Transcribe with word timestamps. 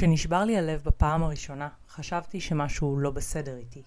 כשנשבר 0.00 0.44
לי 0.44 0.58
הלב 0.58 0.82
בפעם 0.84 1.22
הראשונה, 1.22 1.68
חשבתי 1.88 2.40
שמשהו 2.40 2.98
לא 2.98 3.10
בסדר 3.10 3.56
איתי. 3.56 3.82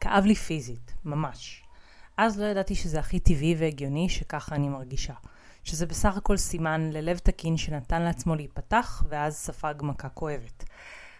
כאב 0.00 0.24
לי 0.24 0.34
פיזית, 0.34 0.94
ממש. 1.04 1.62
אז 2.16 2.38
לא 2.38 2.44
ידעתי 2.44 2.74
שזה 2.74 2.98
הכי 2.98 3.20
טבעי 3.20 3.54
והגיוני 3.58 4.08
שככה 4.08 4.54
אני 4.54 4.68
מרגישה. 4.68 5.14
שזה 5.64 5.86
בסך 5.86 6.16
הכל 6.16 6.36
סימן 6.36 6.90
ללב 6.92 7.18
תקין 7.18 7.56
שנתן 7.56 8.02
לעצמו 8.02 8.34
להיפתח, 8.34 9.04
ואז 9.08 9.36
ספג 9.36 9.74
מכה 9.82 10.08
כואבת. 10.08 10.64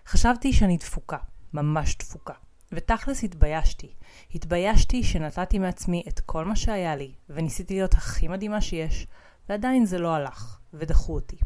חשבתי 0.07 0.53
שאני 0.53 0.77
דפוקה, 0.77 1.19
ממש 1.53 1.97
דפוקה. 1.97 2.35
ותכלס 2.73 3.25
התביישתי. 3.25 3.95
התביישתי 4.35 5.03
שנתתי 5.03 5.59
מעצמי 5.59 6.03
את 6.09 6.21
כל 6.21 6.45
מה 6.45 6.57
שהיה 6.57 6.97
לי, 6.97 7.13
וניסיתי 7.31 7.75
להיות 7.75 7.95
הכי 7.95 8.29
מדהימה 8.29 8.61
שיש, 8.61 9.07
ועדיין 9.49 9.87
זה 9.87 9.99
לא 9.99 10.15
הלך, 10.15 10.59
ודחו 10.73 11.15
אותי. 11.15 11.37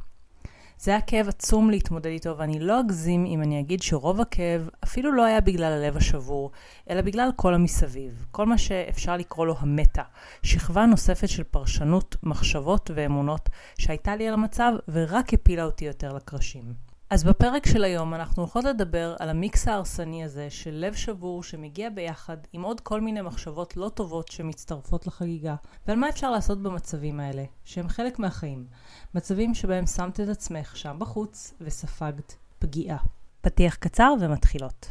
זה 0.82 0.90
היה 0.90 1.00
כאב 1.00 1.28
עצום 1.28 1.70
להתמודד 1.70 2.06
איתו, 2.06 2.38
ואני 2.38 2.60
לא 2.60 2.80
אגזים 2.80 3.26
אם 3.26 3.42
אני 3.42 3.60
אגיד 3.60 3.82
שרוב 3.82 4.20
הכאב 4.20 4.68
אפילו 4.84 5.12
לא 5.12 5.24
היה 5.24 5.40
בגלל 5.40 5.72
הלב 5.72 5.96
השבור, 5.96 6.50
אלא 6.90 7.00
בגלל 7.00 7.30
כל 7.36 7.54
המסביב. 7.54 8.26
כל 8.30 8.46
מה 8.46 8.58
שאפשר 8.58 9.16
לקרוא 9.16 9.46
לו 9.46 9.54
המטה. 9.58 10.02
שכבה 10.43 10.86
נוספת 10.86 11.29
של 11.29 11.43
פרשנות, 11.43 12.16
מחשבות 12.22 12.90
ואמונות 12.94 13.48
שהייתה 13.79 14.16
לי 14.16 14.29
על 14.29 14.34
המצב, 14.34 14.72
ורק 14.88 15.34
הפילה 15.34 15.64
אותי 15.64 15.84
יותר 15.84 16.12
לקרשים. 16.12 16.91
אז 17.12 17.25
בפרק 17.25 17.66
של 17.66 17.84
היום 17.84 18.14
אנחנו 18.14 18.43
הולכות 18.43 18.64
לדבר 18.64 19.16
על 19.18 19.29
המיקס 19.29 19.68
ההרסני 19.68 20.25
הזה 20.25 20.50
של 20.50 20.71
לב 20.71 20.94
שבור 20.94 21.43
שמגיע 21.43 21.90
ביחד 21.90 22.36
עם 22.52 22.62
עוד 22.62 22.80
כל 22.80 23.00
מיני 23.00 23.22
מחשבות 23.22 23.76
לא 23.76 23.88
טובות 23.88 24.29
שמצטרפות 24.29 25.07
לחגיגה, 25.07 25.54
ועל 25.86 25.96
מה 25.96 26.08
אפשר 26.08 26.30
לעשות 26.30 26.62
במצבים 26.62 27.21
האלה, 27.21 27.44
שהם 27.64 27.88
חלק 27.88 28.18
מהחיים. 28.18 28.66
מצבים 29.14 29.54
שבהם 29.54 29.86
שמת 29.86 30.21
את 30.21 30.29
עצמך 30.29 30.76
שם 30.76 30.96
בחוץ 30.98 31.54
וספגת 31.61 32.34
פגיעה. 32.58 32.98
פתיח 33.41 33.74
קצר 33.74 34.14
ומתחילות. 34.20 34.86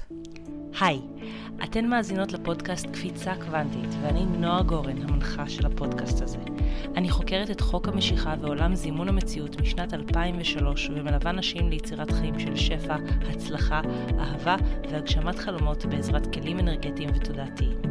היי, 0.80 1.02
אתן 1.64 1.86
מאזינות 1.86 2.34
לפודקאסט 2.34 2.86
קפיצה 2.86 3.34
קוונטית, 3.36 3.90
ואני 4.02 4.26
נועה 4.26 4.64
גורן, 4.64 5.02
המנחה 5.02 5.50
של 5.50 5.66
הפודקאסט 5.66 6.22
הזה. 6.22 6.38
אני 6.96 7.10
חוקרת 7.10 7.52
את 7.52 7.62
חוק 7.62 7.88
המשיכה 7.88 8.36
ועולם 8.42 8.76
זימון 8.76 9.10
המציאות 9.10 9.62
משנת 9.62 9.94
2003, 9.94 10.90
ומלווה 10.96 11.32
נשים 11.32 11.70
ליצירת 11.70 12.12
חיים 12.12 12.40
של 12.40 12.56
שפע, 12.56 12.96
הצלחה, 13.30 13.82
אהבה 14.20 14.56
והגשמת 14.92 15.40
חלומות 15.40 15.86
בעזרת 15.86 16.34
כלים 16.34 16.60
אנרגטיים 16.60 17.10
ותודעתיים. 17.16 17.91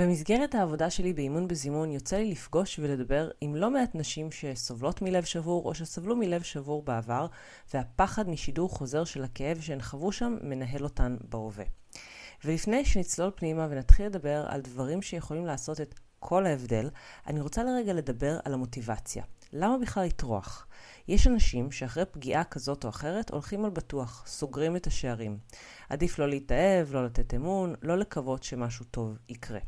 במסגרת 0.00 0.54
העבודה 0.54 0.90
שלי 0.90 1.12
באימון 1.12 1.48
בזימון 1.48 1.90
יוצא 1.90 2.16
לי 2.16 2.30
לפגוש 2.30 2.78
ולדבר 2.78 3.30
עם 3.40 3.56
לא 3.56 3.70
מעט 3.70 3.94
נשים 3.94 4.30
שסובלות 4.30 5.02
מלב 5.02 5.24
שבור 5.24 5.64
או 5.64 5.74
שסבלו 5.74 6.16
מלב 6.16 6.42
שבור 6.42 6.82
בעבר, 6.82 7.26
והפחד 7.74 8.28
משידור 8.28 8.68
חוזר 8.70 9.04
של 9.04 9.24
הכאב 9.24 9.60
שהן 9.60 9.82
חוו 9.82 10.12
שם 10.12 10.36
מנהל 10.42 10.84
אותן 10.84 11.16
בהווה. 11.28 11.64
ולפני 12.44 12.84
שנצלול 12.84 13.30
פנימה 13.36 13.66
ונתחיל 13.70 14.06
לדבר 14.06 14.44
על 14.48 14.60
דברים 14.60 15.02
שיכולים 15.02 15.46
לעשות 15.46 15.80
את 15.80 15.94
כל 16.18 16.46
ההבדל, 16.46 16.90
אני 17.26 17.40
רוצה 17.40 17.64
לרגע 17.64 17.92
לדבר 17.92 18.38
על 18.44 18.54
המוטיבציה. 18.54 19.24
למה 19.52 19.78
בכלל 19.78 20.04
לטרוח? 20.04 20.66
יש 21.08 21.26
אנשים 21.26 21.72
שאחרי 21.72 22.04
פגיעה 22.04 22.44
כזאת 22.44 22.84
או 22.84 22.88
אחרת 22.88 23.30
הולכים 23.30 23.64
על 23.64 23.70
בטוח, 23.70 24.24
סוגרים 24.26 24.76
את 24.76 24.86
השערים. 24.86 25.38
עדיף 25.88 26.18
לא 26.18 26.28
להתאהב, 26.28 26.94
לא 26.94 27.04
לתת 27.04 27.34
אמון, 27.34 27.74
לא 27.82 27.98
לקוות 27.98 28.42
שמשהו 28.42 28.84
טוב 28.84 29.18
יקרה. 29.28 29.60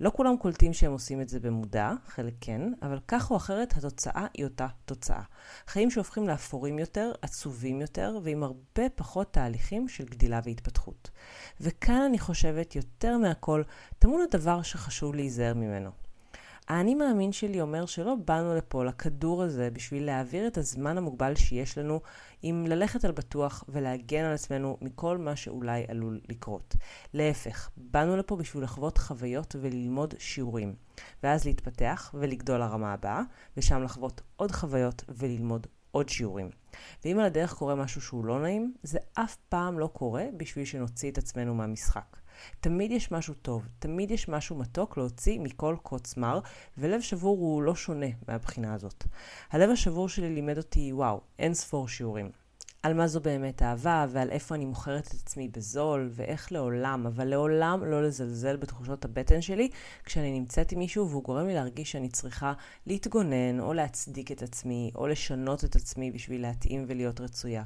לא 0.00 0.12
כולם 0.16 0.36
קולטים 0.36 0.72
שהם 0.72 0.92
עושים 0.92 1.20
את 1.20 1.28
זה 1.28 1.40
במודע, 1.40 1.92
חלק 2.06 2.34
כן, 2.40 2.62
אבל 2.82 2.98
כך 3.08 3.30
או 3.30 3.36
אחרת 3.36 3.76
התוצאה 3.76 4.26
היא 4.34 4.44
אותה 4.44 4.66
תוצאה. 4.84 5.22
חיים 5.66 5.90
שהופכים 5.90 6.28
לאפורים 6.28 6.78
יותר, 6.78 7.12
עצובים 7.22 7.80
יותר, 7.80 8.18
ועם 8.22 8.42
הרבה 8.42 8.88
פחות 8.94 9.32
תהליכים 9.32 9.88
של 9.88 10.04
גדילה 10.04 10.40
והתפתחות. 10.44 11.10
וכאן 11.60 12.02
אני 12.08 12.18
חושבת 12.18 12.76
יותר 12.76 13.18
מהכל, 13.18 13.62
טמון 13.98 14.20
הדבר 14.20 14.62
שחשוב 14.62 15.14
להיזהר 15.14 15.54
ממנו. 15.54 16.05
האני 16.68 16.94
מאמין 16.94 17.32
שלי 17.32 17.60
אומר 17.60 17.86
שלא 17.86 18.14
באנו 18.24 18.54
לפה, 18.54 18.84
לכדור 18.84 19.42
הזה, 19.42 19.70
בשביל 19.70 20.06
להעביר 20.06 20.46
את 20.46 20.58
הזמן 20.58 20.98
המוגבל 20.98 21.34
שיש 21.34 21.78
לנו 21.78 22.00
עם 22.42 22.66
ללכת 22.66 23.04
על 23.04 23.12
בטוח 23.12 23.64
ולהגן 23.68 24.24
על 24.24 24.34
עצמנו 24.34 24.76
מכל 24.80 25.18
מה 25.18 25.36
שאולי 25.36 25.84
עלול 25.88 26.20
לקרות. 26.28 26.76
להפך, 27.14 27.70
באנו 27.76 28.16
לפה 28.16 28.36
בשביל 28.36 28.62
לחוות 28.62 28.98
חוויות 28.98 29.56
וללמוד 29.60 30.14
שיעורים, 30.18 30.74
ואז 31.22 31.44
להתפתח 31.44 32.14
ולגדול 32.14 32.60
לרמה 32.60 32.92
הבאה, 32.92 33.22
ושם 33.56 33.82
לחוות 33.82 34.20
עוד 34.36 34.52
חוויות 34.52 35.04
וללמוד 35.08 35.66
עוד 35.90 36.08
שיעורים. 36.08 36.50
ואם 37.04 37.18
על 37.18 37.24
הדרך 37.24 37.54
קורה 37.54 37.74
משהו 37.74 38.00
שהוא 38.00 38.24
לא 38.24 38.40
נעים, 38.40 38.74
זה 38.82 38.98
אף 39.14 39.36
פעם 39.48 39.78
לא 39.78 39.86
קורה 39.86 40.24
בשביל 40.36 40.64
שנוציא 40.64 41.10
את 41.10 41.18
עצמנו 41.18 41.54
מהמשחק. 41.54 42.16
תמיד 42.60 42.90
יש 42.90 43.12
משהו 43.12 43.34
טוב, 43.34 43.68
תמיד 43.78 44.10
יש 44.10 44.28
משהו 44.28 44.56
מתוק 44.56 44.96
להוציא 44.96 45.40
מכל 45.40 45.76
קוץ 45.82 46.16
מר, 46.16 46.40
ולב 46.78 47.00
שבור 47.00 47.38
הוא 47.38 47.62
לא 47.62 47.74
שונה 47.74 48.06
מהבחינה 48.28 48.74
הזאת. 48.74 49.04
הלב 49.50 49.70
השבור 49.70 50.08
שלי 50.08 50.34
לימד 50.34 50.58
אותי, 50.58 50.92
וואו, 50.92 51.20
אין 51.38 51.54
ספור 51.54 51.88
שיעורים. 51.88 52.30
על 52.86 52.94
מה 52.94 53.08
זו 53.08 53.20
באמת 53.20 53.62
אהבה, 53.62 54.06
ועל 54.08 54.30
איפה 54.30 54.54
אני 54.54 54.64
מוכרת 54.64 55.06
את 55.06 55.14
עצמי 55.14 55.48
בזול, 55.48 56.08
ואיך 56.12 56.52
לעולם, 56.52 57.06
אבל 57.06 57.24
לעולם 57.24 57.84
לא 57.84 58.02
לזלזל 58.02 58.56
בתחושות 58.56 59.04
הבטן 59.04 59.40
שלי 59.40 59.68
כשאני 60.04 60.38
נמצאת 60.38 60.72
עם 60.72 60.78
מישהו 60.78 61.10
והוא 61.10 61.22
גורם 61.22 61.46
לי 61.46 61.54
להרגיש 61.54 61.92
שאני 61.92 62.08
צריכה 62.08 62.52
להתגונן, 62.86 63.60
או 63.60 63.72
להצדיק 63.72 64.32
את 64.32 64.42
עצמי, 64.42 64.90
או 64.94 65.06
לשנות 65.06 65.64
את 65.64 65.76
עצמי 65.76 66.10
בשביל 66.10 66.42
להתאים 66.42 66.84
ולהיות 66.88 67.20
רצויה. 67.20 67.62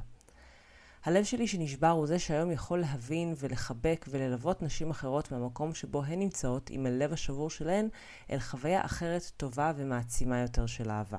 הלב 1.03 1.23
שלי 1.23 1.47
שנשבר 1.47 1.87
הוא 1.87 2.07
זה 2.07 2.19
שהיום 2.19 2.51
יכול 2.51 2.79
להבין 2.79 3.33
ולחבק 3.37 4.05
וללוות 4.09 4.61
נשים 4.61 4.89
אחרות 4.89 5.31
מהמקום 5.31 5.73
שבו 5.73 6.03
הן 6.03 6.19
נמצאות 6.19 6.69
עם 6.69 6.85
הלב 6.85 7.13
השבור 7.13 7.49
שלהן 7.49 7.89
אל 8.31 8.39
חוויה 8.39 8.85
אחרת 8.85 9.31
טובה 9.37 9.71
ומעצימה 9.75 10.39
יותר 10.39 10.65
של 10.65 10.89
אהבה. 10.89 11.17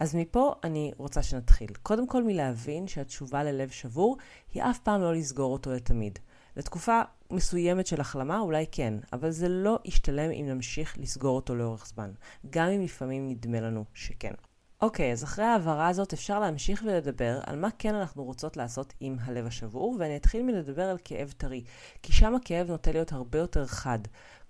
אז 0.00 0.14
מפה 0.14 0.54
אני 0.64 0.92
רוצה 0.96 1.22
שנתחיל. 1.22 1.68
קודם 1.82 2.06
כל 2.06 2.24
מלהבין 2.24 2.86
שהתשובה 2.88 3.44
ללב 3.44 3.70
שבור 3.70 4.16
היא 4.54 4.62
אף 4.62 4.78
פעם 4.78 5.00
לא 5.00 5.14
לסגור 5.14 5.52
אותו 5.52 5.72
לתמיד. 5.72 6.18
לתקופה 6.56 7.00
מסוימת 7.30 7.86
של 7.86 8.00
החלמה 8.00 8.40
אולי 8.40 8.66
כן, 8.72 8.94
אבל 9.12 9.30
זה 9.30 9.48
לא 9.48 9.78
ישתלם 9.84 10.30
אם 10.30 10.46
נמשיך 10.48 10.98
לסגור 10.98 11.36
אותו 11.36 11.54
לאורך 11.54 11.86
זמן, 11.86 12.10
גם 12.50 12.68
אם 12.68 12.82
לפעמים 12.82 13.28
נדמה 13.28 13.60
לנו 13.60 13.84
שכן. 13.94 14.34
אוקיי, 14.80 15.12
אז 15.12 15.24
אחרי 15.24 15.44
ההעברה 15.44 15.88
הזאת 15.88 16.12
אפשר 16.12 16.40
להמשיך 16.40 16.82
ולדבר 16.86 17.40
על 17.46 17.56
מה 17.58 17.68
כן 17.78 17.94
אנחנו 17.94 18.24
רוצות 18.24 18.56
לעשות 18.56 18.94
עם 19.00 19.16
הלב 19.20 19.46
השבור, 19.46 19.96
ואני 19.98 20.16
אתחיל 20.16 20.42
מלדבר 20.42 20.82
על 20.82 20.96
כאב 21.04 21.34
טרי, 21.36 21.64
כי 22.02 22.12
שם 22.12 22.34
הכאב 22.34 22.70
נוטה 22.70 22.92
להיות 22.92 23.12
הרבה 23.12 23.38
יותר 23.38 23.66
חד, 23.66 23.98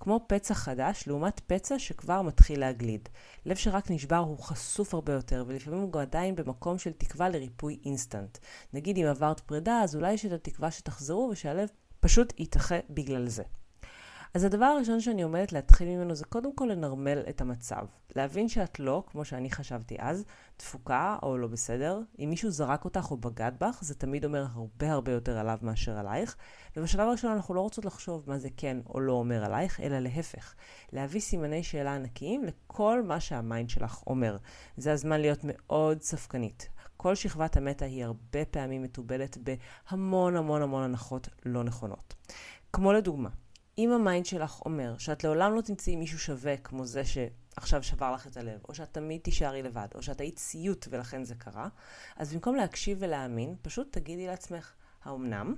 כמו 0.00 0.20
פצע 0.26 0.54
חדש 0.54 1.04
לעומת 1.06 1.40
פצע 1.46 1.78
שכבר 1.78 2.22
מתחיל 2.22 2.60
להגליד. 2.60 3.08
לב 3.46 3.56
שרק 3.56 3.90
נשבר 3.90 4.16
הוא 4.16 4.38
חשוף 4.38 4.94
הרבה 4.94 5.12
יותר, 5.12 5.44
ולפעמים 5.46 5.80
הוא 5.80 6.00
עדיין 6.00 6.34
במקום 6.34 6.78
של 6.78 6.92
תקווה 6.92 7.28
לריפוי 7.28 7.78
אינסטנט. 7.84 8.38
נגיד 8.72 8.98
אם 8.98 9.06
עברת 9.06 9.40
פרידה, 9.40 9.80
אז 9.80 9.96
אולי 9.96 10.12
יש 10.12 10.26
את 10.26 10.32
התקווה 10.32 10.70
שתחזרו 10.70 11.28
ושהלב 11.32 11.68
פשוט 12.00 12.32
יתאחה 12.40 12.76
בגלל 12.90 13.28
זה. 13.28 13.42
אז 14.34 14.44
הדבר 14.44 14.64
הראשון 14.64 15.00
שאני 15.00 15.22
עומדת 15.22 15.52
להתחיל 15.52 15.88
ממנו 15.88 16.14
זה 16.14 16.24
קודם 16.24 16.56
כל 16.56 16.68
לנרמל 16.72 17.22
את 17.28 17.40
המצב. 17.40 17.86
להבין 18.16 18.48
שאת 18.48 18.80
לא, 18.80 19.04
כמו 19.06 19.24
שאני 19.24 19.50
חשבתי 19.50 19.96
אז, 19.98 20.24
דפוקה 20.58 21.16
או 21.22 21.38
לא 21.38 21.48
בסדר. 21.48 22.00
אם 22.18 22.30
מישהו 22.30 22.50
זרק 22.50 22.84
אותך 22.84 23.10
או 23.10 23.16
בגד 23.16 23.52
בך, 23.60 23.78
זה 23.80 23.94
תמיד 23.94 24.24
אומר 24.24 24.46
הרבה 24.52 24.92
הרבה 24.92 25.12
יותר 25.12 25.38
עליו 25.38 25.58
מאשר 25.62 25.98
עלייך. 25.98 26.36
ובשלב 26.76 27.08
הראשון 27.08 27.30
אנחנו 27.30 27.54
לא 27.54 27.60
רוצות 27.60 27.84
לחשוב 27.84 28.24
מה 28.26 28.38
זה 28.38 28.48
כן 28.56 28.76
או 28.86 29.00
לא 29.00 29.12
אומר 29.12 29.44
עלייך, 29.44 29.80
אלא 29.80 29.98
להפך. 29.98 30.54
להביא 30.92 31.20
סימני 31.20 31.62
שאלה 31.62 31.94
ענקיים 31.94 32.44
לכל 32.44 33.02
מה 33.02 33.20
שהמיינד 33.20 33.70
שלך 33.70 34.02
אומר. 34.06 34.36
זה 34.76 34.92
הזמן 34.92 35.20
להיות 35.20 35.40
מאוד 35.42 36.02
ספקנית. 36.02 36.68
כל 36.96 37.14
שכבת 37.14 37.56
המטה 37.56 37.84
היא 37.84 38.04
הרבה 38.04 38.44
פעמים 38.44 38.82
מתובלת 38.82 39.38
בהמון 39.38 40.36
המון 40.36 40.62
המון 40.62 40.82
הנחות 40.82 41.28
לא 41.44 41.64
נכונות. 41.64 42.14
כמו 42.72 42.92
לדוגמה, 42.92 43.28
אם 43.78 43.92
ה 43.92 43.99
mind 43.99 44.26
שלך 44.26 44.60
אומר 44.64 44.98
שאת 44.98 45.24
לעולם 45.24 45.54
לא 45.54 45.60
תמצאי 45.60 45.96
מישהו 45.96 46.18
שווה 46.18 46.56
כמו 46.56 46.86
זה 46.86 47.02
שעכשיו 47.04 47.82
שבר 47.82 48.12
לך 48.12 48.26
את 48.26 48.36
הלב, 48.36 48.60
או 48.68 48.74
שאת 48.74 48.92
תמיד 48.92 49.20
תישארי 49.20 49.62
לבד, 49.62 49.88
או 49.94 50.02
שאת 50.02 50.20
היית 50.20 50.38
סיוט 50.38 50.86
ולכן 50.90 51.24
זה 51.24 51.34
קרה, 51.34 51.68
אז 52.16 52.32
במקום 52.32 52.54
להקשיב 52.56 52.98
ולהאמין, 53.00 53.56
פשוט 53.62 53.92
תגידי 53.92 54.26
לעצמך, 54.26 54.72
האומנם? 55.04 55.54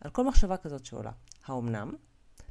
על 0.00 0.10
כל 0.10 0.24
מחשבה 0.24 0.56
כזאת 0.56 0.86
שעולה, 0.86 1.12
האומנם? 1.46 1.94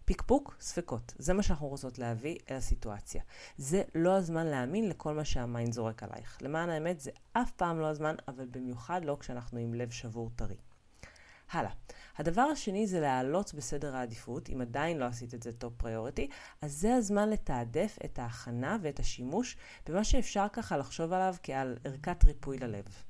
פיקפוק, 0.05 0.55
ספקות. 0.59 1.13
זה 1.17 1.33
מה 1.33 1.43
שאנחנו 1.43 1.67
רוצות 1.67 1.99
להביא 1.99 2.37
אל 2.51 2.55
הסיטואציה. 2.55 3.21
זה 3.57 3.81
לא 3.95 4.17
הזמן 4.17 4.45
להאמין 4.47 4.89
לכל 4.89 5.13
מה 5.13 5.25
שה 5.25 5.46
mind 5.46 5.73
זורק 5.73 6.03
עלייך. 6.03 6.37
למען 6.41 6.69
האמת, 6.69 6.99
זה 6.99 7.11
אף 7.33 7.51
פעם 7.51 7.79
לא 7.79 7.85
הזמן, 7.85 8.15
אבל 8.27 8.45
במיוחד 8.45 9.05
לא 9.05 9.17
כשאנחנו 9.19 9.59
עם 9.59 9.73
לב 9.73 9.89
שבור 9.89 10.29
טרי. 10.35 10.57
הלאה. 11.51 11.71
הדבר 12.17 12.41
השני 12.41 12.87
זה 12.87 12.99
להעלות 12.99 13.53
בסדר 13.53 13.95
העדיפות, 13.95 14.49
אם 14.49 14.61
עדיין 14.61 14.97
לא 14.97 15.05
עשית 15.05 15.33
את 15.33 15.43
זה 15.43 15.51
top 15.53 15.73
priority, 15.77 16.29
אז 16.61 16.73
זה 16.73 16.95
הזמן 16.95 17.29
לתעדף 17.29 17.97
את 18.05 18.19
ההכנה 18.19 18.77
ואת 18.81 18.99
השימוש 18.99 19.57
במה 19.89 20.03
שאפשר 20.03 20.45
ככה 20.53 20.77
לחשוב 20.77 21.13
עליו 21.13 21.35
כעל 21.43 21.77
ערכת 21.83 22.23
ריפוי 22.23 22.57
ללב. 22.57 23.03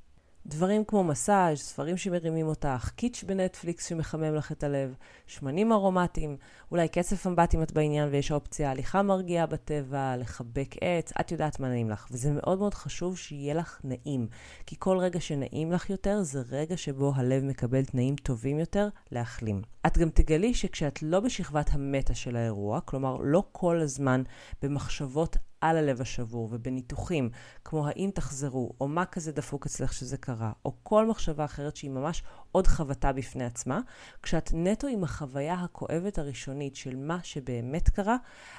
דברים 0.47 0.83
כמו 0.85 1.03
מסאז', 1.03 1.57
ספרים 1.57 1.97
שמרימים 1.97 2.47
אותך, 2.47 2.91
קיטש 2.95 3.23
בנטפליקס 3.23 3.89
שמחמם 3.89 4.35
לך 4.35 4.51
את 4.51 4.63
הלב, 4.63 4.95
שמנים 5.27 5.71
ארומטיים, 5.71 6.37
אולי 6.71 6.87
קצף 6.87 7.27
אמבט 7.27 7.55
אם 7.55 7.63
את 7.63 7.71
בעניין 7.71 8.09
ויש 8.11 8.31
אופציה, 8.31 8.71
הליכה 8.71 9.01
מרגיעה 9.01 9.45
בטבע, 9.45 10.17
לחבק 10.17 10.75
עץ, 10.81 11.11
את 11.19 11.31
יודעת 11.31 11.59
מה 11.59 11.69
נעים 11.69 11.89
לך. 11.89 12.07
וזה 12.11 12.31
מאוד 12.31 12.59
מאוד 12.59 12.73
חשוב 12.73 13.17
שיהיה 13.17 13.53
לך 13.53 13.81
נעים, 13.83 14.27
כי 14.65 14.75
כל 14.79 14.97
רגע 14.97 15.19
שנעים 15.19 15.71
לך 15.71 15.89
יותר 15.89 16.21
זה 16.21 16.41
רגע 16.49 16.77
שבו 16.77 17.11
הלב 17.15 17.43
מקבל 17.43 17.85
תנאים 17.85 18.15
טובים 18.15 18.59
יותר 18.59 18.87
להחלים. 19.11 19.61
את 19.87 19.97
גם 19.97 20.09
תגלי 20.09 20.53
שכשאת 20.53 21.03
לא 21.03 21.19
בשכבת 21.19 21.69
המטה 21.73 22.15
של 22.15 22.35
האירוע, 22.35 22.81
כלומר 22.81 23.17
לא 23.21 23.43
כל 23.51 23.79
הזמן 23.79 24.23
במחשבות 24.61 25.37
על 25.61 25.77
הלב 25.77 26.01
השבור 26.01 26.49
ובניתוחים, 26.51 27.29
כמו 27.65 27.87
האם 27.87 28.09
תחזרו, 28.13 28.73
או 28.81 28.87
מה 28.87 29.05
כזה 29.05 29.31
דפוק 29.31 29.65
אצלך 29.65 29.93
שזה 29.93 30.17
קרה, 30.17 30.51
או 30.65 30.73
כל 30.83 31.07
מחשבה 31.07 31.45
אחרת 31.45 31.75
שהיא 31.75 31.91
ממש 31.91 32.23
עוד 32.51 32.67
חבטה 32.67 33.13
בפני 33.13 33.45
עצמה, 33.45 33.79
כשאת 34.23 34.49
נטו 34.53 34.87
עם 34.87 35.03
החוויה 35.03 35.53
הכואבת 35.53 36.17
הראשונית 36.17 36.75
של 36.75 36.95
מה 36.95 37.19
שבאמת 37.23 37.89
קרה, 37.89 38.17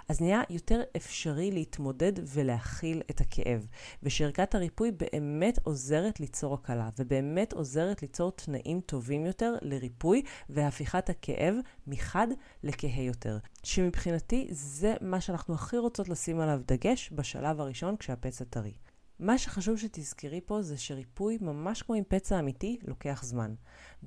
אז 0.09 0.21
נהיה 0.21 0.43
יותר 0.51 0.81
אפשרי 0.97 1.51
להתמודד 1.51 2.13
ולהכיל 2.35 3.03
את 3.11 3.21
הכאב. 3.21 3.67
ושערכת 4.03 4.55
הריפוי 4.55 4.91
באמת 4.91 5.59
עוזרת 5.63 6.21
ליצור 6.21 6.55
הקלה, 6.55 6.89
ובאמת 6.99 7.53
עוזרת 7.53 8.03
ליצור 8.03 8.33
תנאים 8.33 8.81
טובים 8.81 9.27
יותר 9.27 9.55
לריפוי 9.63 10.23
והפיכת 10.49 11.11
הכאב 11.19 11.55
מחד 11.87 12.27
לכהה 12.63 13.03
יותר. 13.03 13.39
שמבחינתי 13.63 14.49
זה 14.51 14.95
מה 15.01 15.21
שאנחנו 15.21 15.55
הכי 15.55 15.79
רוצות 15.79 16.09
לשים 16.09 16.41
עליו 16.41 16.61
דגש 16.67 17.11
בשלב 17.13 17.61
הראשון 17.61 17.97
כשהפצע 17.97 18.45
טרי. 18.45 18.73
מה 19.19 19.39
שחשוב 19.39 19.77
שתזכרי 19.77 20.41
פה 20.47 20.63
זה 20.63 20.79
שריפוי, 20.79 21.39
ממש 21.41 21.83
כמו 21.83 21.95
עם 21.95 22.05
פצע 22.09 22.39
אמיתי, 22.39 22.79
לוקח 22.87 23.23
זמן. 23.25 23.55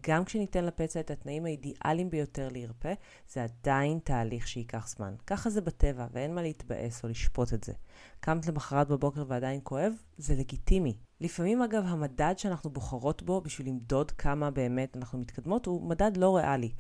גם 0.02 0.26
כשניתן 0.26 0.66
לפצע 0.66 1.00
את 1.00 1.12
התנאים 1.12 1.46
האידיאליים 1.46 2.10
ביותר 2.10 2.50
להירפא, 2.50 2.94
זה 3.30 3.44
עדיין 3.44 4.00
תהליך 4.04 4.48
שייקח 4.48 4.88
זמן. 4.88 5.16
ככה 5.28 5.50
זה 5.50 5.62
בטבע, 5.62 6.08
ואין 6.12 6.36
מה 6.36 6.42
להתבאס 6.42 7.04
או 7.04 7.10
לשפוט 7.10 7.54
את 7.54 7.64
זה. 7.64 7.74
קמת 8.20 8.48
למחרת 8.48 8.88
בבוקר 8.88 9.26
ועדיין 9.28 9.60
כואב? 9.64 9.94
זה 10.18 10.36
לגיטימי. 10.36 10.98
לפעמים 11.22 11.62
אגב 11.62 11.84
המדד 11.88 12.34
שאנחנו 12.38 12.70
בוחרות 12.70 13.24
בו 13.24 13.42
בשביל 13.42 13.68
למדוד 13.68 14.12
כמה 14.12 14.52
באמת 14.52 14.98
אנחנו 14.98 15.20
מתקדמות 15.20 15.66
הוא 15.66 15.90
מדד 15.90 16.18
לא 16.18 16.38
ריאלי. 16.38 16.72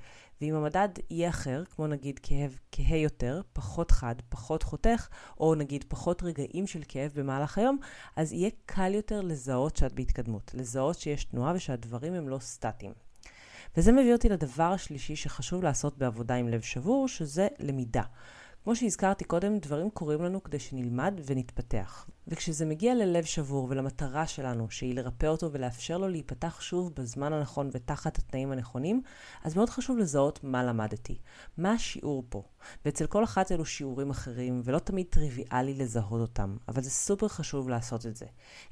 ואם 0.41 0.55
המדד 0.55 0.89
יהיה 1.09 1.29
אחר, 1.29 1.63
כמו 1.75 1.87
נגיד 1.87 2.19
כאב 2.23 2.57
כהה 2.71 2.97
יותר, 2.97 3.41
פחות 3.53 3.91
חד, 3.91 4.15
פחות 4.29 4.63
חותך, 4.63 5.07
או 5.39 5.55
נגיד 5.55 5.85
פחות 5.87 6.23
רגעים 6.23 6.67
של 6.67 6.81
כאב 6.87 7.11
במהלך 7.15 7.57
היום, 7.57 7.77
אז 8.15 8.33
יהיה 8.33 8.49
קל 8.65 8.93
יותר 8.93 9.21
לזהות 9.21 9.75
שאת 9.75 9.93
בהתקדמות, 9.93 10.51
לזהות 10.53 10.99
שיש 10.99 11.23
תנועה 11.23 11.53
ושהדברים 11.55 12.13
הם 12.13 12.29
לא 12.29 12.39
סטטיים. 12.39 12.93
וזה 13.77 13.91
מביא 13.91 14.13
אותי 14.13 14.29
לדבר 14.29 14.63
השלישי 14.63 15.15
שחשוב 15.15 15.63
לעשות 15.63 15.97
בעבודה 15.97 16.35
עם 16.35 16.47
לב 16.47 16.61
שבור, 16.61 17.07
שזה 17.07 17.47
למידה. 17.59 18.03
כמו 18.63 18.75
שהזכרתי 18.75 19.23
קודם, 19.23 19.57
דברים 19.57 19.89
קורים 19.89 20.21
לנו 20.21 20.43
כדי 20.43 20.59
שנלמד 20.59 21.21
ונתפתח. 21.25 22.05
וכשזה 22.31 22.65
מגיע 22.65 22.95
ללב 22.95 23.23
שבור 23.23 23.67
ולמטרה 23.69 24.27
שלנו, 24.27 24.69
שהיא 24.69 24.95
לרפא 24.95 25.25
אותו 25.25 25.51
ולאפשר 25.51 25.97
לו 25.97 26.07
להיפתח 26.07 26.61
שוב 26.61 26.91
בזמן 26.95 27.33
הנכון 27.33 27.69
ותחת 27.71 28.17
התנאים 28.17 28.51
הנכונים, 28.51 29.01
אז 29.43 29.55
מאוד 29.55 29.69
חשוב 29.69 29.97
לזהות 29.97 30.43
מה 30.43 30.63
למדתי. 30.63 31.17
מה 31.57 31.71
השיעור 31.71 32.23
פה? 32.29 32.43
ואצל 32.85 33.05
כל 33.05 33.23
אחת 33.23 33.51
אלו 33.51 33.65
שיעורים 33.65 34.09
אחרים, 34.09 34.61
ולא 34.63 34.79
תמיד 34.79 35.05
טריוויאלי 35.09 35.73
לזהות 35.73 36.21
אותם, 36.21 36.57
אבל 36.67 36.81
זה 36.81 36.89
סופר 36.89 37.27
חשוב 37.27 37.69
לעשות 37.69 38.05
את 38.05 38.15
זה. 38.15 38.25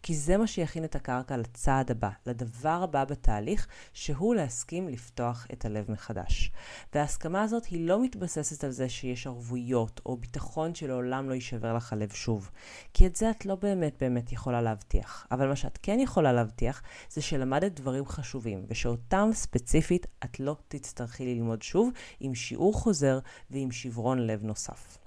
כי 0.03 0.15
זה 0.15 0.37
מה 0.37 0.47
שיכין 0.47 0.83
את 0.83 0.95
הקרקע 0.95 1.37
לצעד 1.37 1.91
הבא, 1.91 2.09
לדבר 2.25 2.79
הבא 2.83 3.05
בתהליך, 3.05 3.67
שהוא 3.93 4.35
להסכים 4.35 4.89
לפתוח 4.89 5.47
את 5.53 5.65
הלב 5.65 5.91
מחדש. 5.91 6.51
וההסכמה 6.93 7.43
הזאת 7.43 7.65
היא 7.65 7.87
לא 7.87 8.03
מתבססת 8.03 8.63
על 8.63 8.71
זה 8.71 8.89
שיש 8.89 9.27
ערבויות, 9.27 10.01
או 10.05 10.17
ביטחון 10.17 10.75
שלעולם 10.75 11.29
לא 11.29 11.33
יישבר 11.33 11.73
לך 11.73 11.93
הלב 11.93 12.11
שוב. 12.11 12.51
כי 12.93 13.07
את 13.07 13.15
זה 13.15 13.29
את 13.29 13.45
לא 13.49 13.55
באמת 13.55 13.95
באמת 13.99 14.31
יכולה 14.31 14.61
להבטיח. 14.61 15.27
אבל 15.31 15.47
מה 15.47 15.55
שאת 15.55 15.79
כן 15.81 15.99
יכולה 15.99 16.33
להבטיח, 16.33 16.81
זה 17.09 17.21
שלמדת 17.21 17.71
דברים 17.71 18.05
חשובים, 18.05 18.65
ושאותם 18.67 19.29
ספציפית 19.33 20.07
את 20.23 20.39
לא 20.39 20.55
תצטרכי 20.67 21.35
ללמוד 21.35 21.61
שוב, 21.61 21.89
עם 22.19 22.35
שיעור 22.35 22.73
חוזר 22.73 23.19
ועם 23.51 23.71
שברון 23.71 24.27
לב 24.27 24.43
נוסף. 24.43 24.97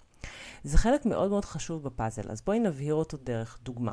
זה 0.65 0.79
חלק 0.79 1.07
מאוד 1.07 1.31
מאוד 1.31 1.45
חשוב 1.45 1.83
בפאזל, 1.83 2.31
אז 2.31 2.43
בואי 2.43 2.59
נבהיר 2.59 2.95
אותו 2.95 3.17
דרך 3.17 3.59
דוגמה. 3.63 3.93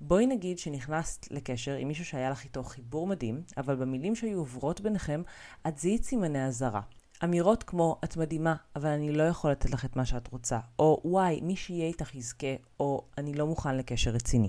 בואי 0.00 0.26
נגיד 0.26 0.58
שנכנסת 0.58 1.30
לקשר 1.30 1.74
עם 1.74 1.88
מישהו 1.88 2.04
שהיה 2.04 2.30
לך 2.30 2.44
איתו 2.44 2.62
חיבור 2.62 3.06
מדהים, 3.06 3.42
אבל 3.56 3.76
במילים 3.76 4.14
שהיו 4.14 4.38
עוברות 4.38 4.80
ביניכם, 4.80 5.22
את 5.68 5.78
זיהית 5.78 6.04
סימני 6.04 6.46
אזהרה. 6.46 6.80
אמירות 7.24 7.62
כמו, 7.62 8.00
את 8.04 8.16
מדהימה, 8.16 8.54
אבל 8.76 8.88
אני 8.88 9.12
לא 9.12 9.22
יכול 9.22 9.50
לתת 9.50 9.70
לך 9.70 9.84
את 9.84 9.96
מה 9.96 10.04
שאת 10.04 10.28
רוצה, 10.32 10.58
או 10.78 11.00
וואי, 11.04 11.40
מי 11.40 11.56
שיהיה 11.56 11.86
איתך 11.86 12.14
יזכה, 12.14 12.54
או 12.80 13.02
אני 13.18 13.34
לא 13.34 13.46
מוכן 13.46 13.76
לקשר 13.76 14.10
רציני. 14.10 14.48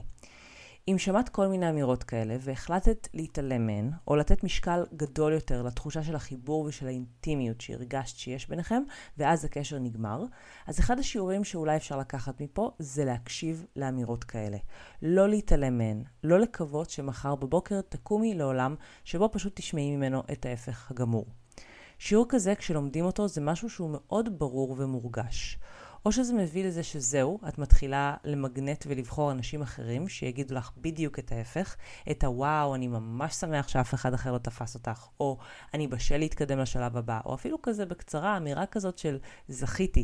אם 0.87 0.97
שמעת 0.97 1.29
כל 1.29 1.47
מיני 1.47 1.69
אמירות 1.69 2.03
כאלה 2.03 2.37
והחלטת 2.39 3.07
להתעלם 3.13 3.67
מהן, 3.67 3.91
או 4.07 4.15
לתת 4.15 4.43
משקל 4.43 4.85
גדול 4.95 5.33
יותר 5.33 5.63
לתחושה 5.63 6.03
של 6.03 6.15
החיבור 6.15 6.65
ושל 6.65 6.87
האינטימיות 6.87 7.61
שהרגשת 7.61 8.17
שיש 8.17 8.49
ביניכם, 8.49 8.83
ואז 9.17 9.45
הקשר 9.45 9.79
נגמר, 9.79 10.23
אז 10.67 10.79
אחד 10.79 10.99
השיעורים 10.99 11.43
שאולי 11.43 11.75
אפשר 11.75 11.97
לקחת 11.97 12.41
מפה 12.41 12.71
זה 12.79 13.05
להקשיב 13.05 13.65
לאמירות 13.75 14.23
כאלה. 14.23 14.57
לא 15.01 15.29
להתעלם 15.29 15.77
מהן, 15.77 16.03
לא 16.23 16.39
לקוות 16.39 16.89
שמחר 16.89 17.35
בבוקר 17.35 17.81
תקומי 17.81 18.33
לעולם 18.33 18.75
שבו 19.03 19.29
פשוט 19.31 19.55
תשמעי 19.55 19.95
ממנו 19.95 20.23
את 20.31 20.45
ההפך 20.45 20.91
הגמור. 20.91 21.25
שיעור 21.99 22.25
כזה, 22.29 22.55
כשלומדים 22.55 23.05
אותו, 23.05 23.27
זה 23.27 23.41
משהו 23.41 23.69
שהוא 23.69 23.89
מאוד 23.93 24.39
ברור 24.39 24.75
ומורגש. 24.77 25.59
או 26.05 26.11
שזה 26.11 26.33
מביא 26.33 26.65
לזה 26.65 26.83
שזהו, 26.83 27.39
את 27.47 27.57
מתחילה 27.57 28.15
למגנט 28.23 28.85
ולבחור 28.87 29.31
אנשים 29.31 29.61
אחרים 29.61 30.09
שיגידו 30.09 30.55
לך 30.55 30.71
בדיוק 30.77 31.19
את 31.19 31.31
ההפך, 31.31 31.75
את 32.11 32.23
הוואו, 32.23 32.75
אני 32.75 32.87
ממש 32.87 33.35
שמח 33.35 33.67
שאף 33.67 33.93
אחד 33.93 34.13
אחר 34.13 34.31
לא 34.31 34.37
תפס 34.37 34.75
אותך, 34.75 35.07
או 35.19 35.37
אני 35.73 35.87
בשל 35.87 36.17
להתקדם 36.17 36.59
לשלב 36.59 36.97
הבא, 36.97 37.19
או 37.25 37.35
אפילו 37.35 37.61
כזה 37.61 37.85
בקצרה, 37.85 38.37
אמירה 38.37 38.65
כזאת 38.65 38.97
של 38.97 39.17
זכיתי. 39.47 40.03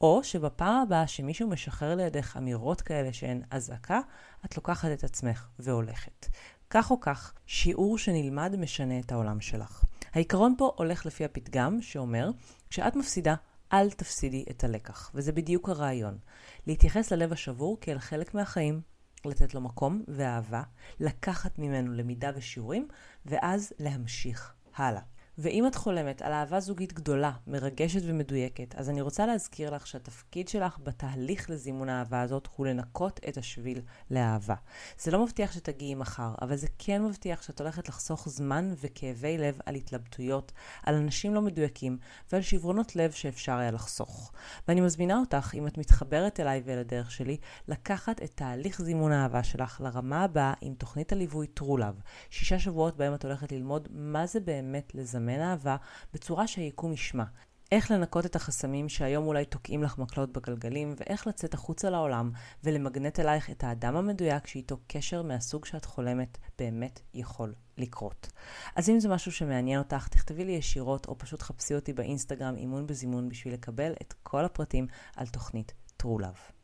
או 0.00 0.24
שבפעם 0.24 0.82
הבאה 0.82 1.06
שמישהו 1.06 1.48
משחרר 1.48 1.94
לידך 1.94 2.36
אמירות 2.38 2.80
כאלה 2.80 3.12
שהן 3.12 3.42
אזעקה, 3.50 4.00
את 4.44 4.56
לוקחת 4.56 4.88
את 4.92 5.04
עצמך 5.04 5.46
והולכת. 5.58 6.26
כך 6.70 6.90
או 6.90 7.00
כך, 7.00 7.34
שיעור 7.46 7.98
שנלמד 7.98 8.56
משנה 8.56 8.98
את 8.98 9.12
העולם 9.12 9.40
שלך. 9.40 9.84
העיקרון 10.14 10.54
פה 10.58 10.72
הולך 10.76 11.06
לפי 11.06 11.24
הפתגם 11.24 11.82
שאומר, 11.82 12.30
כשאת 12.70 12.96
מפסידה, 12.96 13.34
אל 13.72 13.90
תפסידי 13.90 14.44
את 14.50 14.64
הלקח. 14.64 15.10
וזה 15.14 15.32
בדיוק 15.32 15.68
הרעיון. 15.68 16.18
להתייחס 16.66 17.12
ללב 17.12 17.32
השבור 17.32 17.78
כאל 17.80 17.98
חלק 17.98 18.34
מהחיים, 18.34 18.80
לתת 19.24 19.54
לו 19.54 19.60
מקום 19.60 20.04
ואהבה, 20.08 20.62
לקחת 21.00 21.58
ממנו 21.58 21.92
למידה 21.92 22.30
ושיעורים, 22.34 22.88
ואז 23.26 23.72
להמשיך 23.78 24.54
הלאה. 24.76 25.00
ואם 25.38 25.66
את 25.66 25.74
חולמת 25.74 26.22
על 26.22 26.32
אהבה 26.32 26.60
זוגית 26.60 26.92
גדולה, 26.92 27.32
מרגשת 27.46 28.00
ומדויקת, 28.04 28.74
אז 28.74 28.90
אני 28.90 29.00
רוצה 29.00 29.26
להזכיר 29.26 29.70
לך 29.70 29.86
שהתפקיד 29.86 30.48
שלך 30.48 30.78
בתהליך 30.82 31.50
לזימון 31.50 31.88
האהבה 31.88 32.20
הזאת 32.20 32.48
הוא 32.56 32.66
לנקות 32.66 33.20
את 33.28 33.36
השביל 33.36 33.80
לאהבה. 34.10 34.54
זה 34.98 35.10
לא 35.10 35.24
מבטיח 35.24 35.52
שתגיעי 35.52 35.94
מחר, 35.94 36.34
אבל 36.42 36.56
זה 36.56 36.66
כן 36.78 37.02
מבטיח 37.02 37.42
שאת 37.42 37.60
הולכת 37.60 37.88
לחסוך 37.88 38.28
זמן 38.28 38.74
וכאבי 38.80 39.38
לב 39.38 39.58
על 39.66 39.74
התלבטויות, 39.74 40.52
על 40.82 40.94
אנשים 40.94 41.34
לא 41.34 41.42
מדויקים 41.42 41.98
ועל 42.32 42.42
שברונות 42.42 42.96
לב 42.96 43.10
שאפשר 43.10 43.56
היה 43.56 43.70
לחסוך. 43.70 44.32
ואני 44.68 44.80
מזמינה 44.80 45.18
אותך, 45.18 45.54
אם 45.54 45.66
את 45.66 45.78
מתחברת 45.78 46.40
אליי 46.40 46.62
ולדרך 46.64 47.10
שלי, 47.10 47.36
לקחת 47.68 48.22
את 48.22 48.30
תהליך 48.34 48.82
זימון 48.82 49.12
האהבה 49.12 49.42
שלך 49.42 49.80
לרמה 49.80 50.24
הבאה 50.24 50.52
עם 50.60 50.74
תוכנית 50.74 51.12
הליווי 51.12 51.46
True 51.60 51.78
Love. 51.78 52.02
שישה 52.30 52.58
שבועות 52.58 52.96
בהם 52.96 53.14
את 53.14 53.24
הולכת 53.24 53.52
ללמוד 53.52 53.88
מה 53.90 54.26
זה 54.26 54.40
באמת 54.40 54.94
לזמן. 54.94 55.23
לזמן 55.28 55.40
אהבה 55.40 55.76
בצורה 56.14 56.46
שהיקום 56.46 56.92
ישמע. 56.92 57.24
איך 57.72 57.90
לנקות 57.90 58.26
את 58.26 58.36
החסמים 58.36 58.88
שהיום 58.88 59.26
אולי 59.26 59.44
תוקעים 59.44 59.82
לך 59.82 59.98
מקלות 59.98 60.32
בגלגלים, 60.32 60.94
ואיך 60.98 61.26
לצאת 61.26 61.54
החוצה 61.54 61.90
לעולם 61.90 62.30
ולמגנט 62.64 63.20
אלייך 63.20 63.50
את 63.50 63.64
האדם 63.64 63.96
המדויק 63.96 64.46
שאיתו 64.46 64.76
קשר 64.86 65.22
מהסוג 65.22 65.64
שאת 65.64 65.84
חולמת 65.84 66.38
באמת 66.58 67.00
יכול 67.14 67.54
לקרות. 67.78 68.28
אז 68.76 68.88
אם 68.88 69.00
זה 69.00 69.08
משהו 69.08 69.32
שמעניין 69.32 69.78
אותך, 69.78 70.08
תכתבי 70.08 70.44
לי 70.44 70.52
ישירות 70.52 71.06
או 71.06 71.18
פשוט 71.18 71.42
חפשי 71.42 71.74
אותי 71.74 71.92
באינסטגרם 71.92 72.56
אימון 72.56 72.86
בזימון 72.86 73.28
בשביל 73.28 73.54
לקבל 73.54 73.92
את 74.02 74.14
כל 74.22 74.44
הפרטים 74.44 74.86
על 75.16 75.26
תוכנית 75.26 75.72
True 76.02 76.20
Love. 76.20 76.63